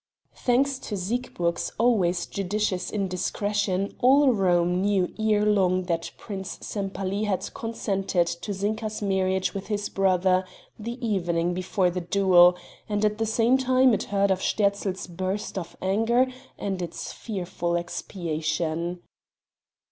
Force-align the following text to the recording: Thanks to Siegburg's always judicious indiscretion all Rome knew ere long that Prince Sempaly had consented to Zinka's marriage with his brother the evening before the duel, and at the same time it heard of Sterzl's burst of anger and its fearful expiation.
Thanks 0.35 0.79
to 0.79 0.97
Siegburg's 0.97 1.71
always 1.77 2.25
judicious 2.25 2.89
indiscretion 2.89 3.93
all 3.99 4.33
Rome 4.33 4.81
knew 4.81 5.13
ere 5.19 5.45
long 5.45 5.83
that 5.83 6.09
Prince 6.17 6.57
Sempaly 6.59 7.25
had 7.25 7.53
consented 7.53 8.25
to 8.25 8.51
Zinka's 8.51 9.03
marriage 9.03 9.53
with 9.53 9.67
his 9.67 9.89
brother 9.89 10.43
the 10.79 10.97
evening 11.07 11.53
before 11.53 11.91
the 11.91 12.01
duel, 12.01 12.57
and 12.89 13.05
at 13.05 13.19
the 13.19 13.27
same 13.27 13.59
time 13.59 13.93
it 13.93 14.05
heard 14.05 14.31
of 14.31 14.41
Sterzl's 14.41 15.05
burst 15.05 15.55
of 15.55 15.77
anger 15.83 16.25
and 16.57 16.81
its 16.81 17.13
fearful 17.13 17.75
expiation. 17.75 19.03